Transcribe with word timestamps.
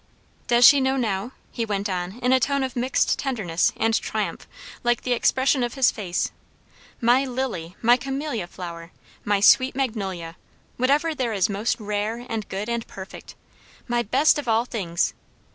"Does 0.47 0.65
she 0.65 0.81
know 0.81 0.97
now?" 0.97 1.31
he 1.51 1.63
went 1.63 1.87
on 1.87 2.17
in 2.23 2.33
a 2.33 2.39
tone 2.39 2.63
of 2.63 2.75
mixed 2.75 3.19
tenderness 3.19 3.71
and 3.77 3.93
triumph, 4.01 4.47
like 4.83 5.01
the 5.03 5.13
expression 5.13 5.61
of 5.61 5.75
his 5.75 5.91
face. 5.91 6.31
"My 6.99 7.23
lily! 7.23 7.75
my 7.83 7.97
Camellia 7.97 8.47
flower! 8.47 8.91
my 9.23 9.39
sweet 9.39 9.75
Magnolia! 9.75 10.37
whatever 10.77 11.13
there 11.13 11.33
is 11.33 11.49
most 11.51 11.79
rare, 11.79 12.25
and 12.27 12.49
good, 12.49 12.67
and 12.67 12.87
perfect. 12.87 13.35
My 13.87 14.01
best 14.01 14.39
of 14.39 14.47
all 14.47 14.65
things. 14.65 15.13